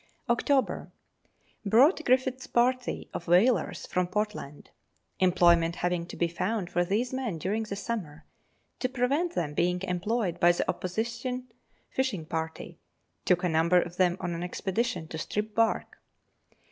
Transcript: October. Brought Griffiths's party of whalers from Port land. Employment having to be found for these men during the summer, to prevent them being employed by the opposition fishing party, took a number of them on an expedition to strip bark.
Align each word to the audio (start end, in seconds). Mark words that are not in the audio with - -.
October. 0.29 0.91
Brought 1.63 2.03
Griffiths's 2.03 2.47
party 2.47 3.07
of 3.13 3.27
whalers 3.27 3.85
from 3.85 4.07
Port 4.07 4.33
land. 4.33 4.71
Employment 5.19 5.75
having 5.75 6.07
to 6.07 6.15
be 6.17 6.27
found 6.27 6.71
for 6.71 6.83
these 6.83 7.13
men 7.13 7.37
during 7.37 7.61
the 7.65 7.75
summer, 7.75 8.25
to 8.79 8.89
prevent 8.89 9.35
them 9.35 9.53
being 9.53 9.79
employed 9.83 10.39
by 10.39 10.53
the 10.53 10.67
opposition 10.67 11.51
fishing 11.91 12.25
party, 12.25 12.79
took 13.25 13.43
a 13.43 13.47
number 13.49 13.79
of 13.79 13.97
them 13.97 14.17
on 14.19 14.33
an 14.33 14.41
expedition 14.41 15.07
to 15.07 15.19
strip 15.19 15.53
bark. 15.53 15.99